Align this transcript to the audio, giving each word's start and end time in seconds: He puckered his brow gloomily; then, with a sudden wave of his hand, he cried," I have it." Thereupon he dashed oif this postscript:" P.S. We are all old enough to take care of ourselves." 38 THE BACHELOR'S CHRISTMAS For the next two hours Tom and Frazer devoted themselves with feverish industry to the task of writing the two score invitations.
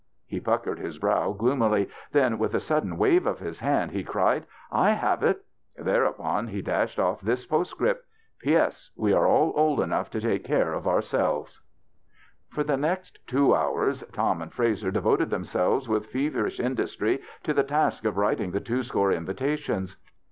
He 0.25 0.39
puckered 0.39 0.79
his 0.79 0.97
brow 0.97 1.31
gloomily; 1.31 1.87
then, 2.11 2.39
with 2.39 2.55
a 2.55 2.59
sudden 2.59 2.97
wave 2.97 3.27
of 3.27 3.37
his 3.37 3.59
hand, 3.59 3.91
he 3.91 4.03
cried," 4.03 4.47
I 4.87 4.93
have 4.93 5.21
it." 5.21 5.45
Thereupon 5.77 6.47
he 6.47 6.59
dashed 6.63 6.97
oif 6.97 7.19
this 7.19 7.45
postscript:" 7.45 8.07
P.S. 8.43 8.89
We 8.95 9.13
are 9.13 9.27
all 9.27 9.53
old 9.55 9.79
enough 9.79 10.09
to 10.09 10.19
take 10.19 10.43
care 10.43 10.73
of 10.73 10.87
ourselves." 10.87 11.61
38 12.49 12.49
THE 12.49 12.49
BACHELOR'S 12.49 12.49
CHRISTMAS 12.49 12.55
For 12.55 12.63
the 12.63 12.81
next 12.81 13.27
two 13.27 13.55
hours 13.55 14.03
Tom 14.11 14.41
and 14.41 14.51
Frazer 14.51 14.89
devoted 14.89 15.29
themselves 15.29 15.87
with 15.87 16.07
feverish 16.07 16.59
industry 16.59 17.21
to 17.43 17.53
the 17.53 17.61
task 17.63 18.03
of 18.03 18.17
writing 18.17 18.49
the 18.49 18.59
two 18.59 18.81
score 18.81 19.11
invitations. 19.11 19.97